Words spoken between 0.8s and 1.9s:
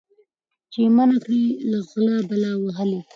یې منع کړي له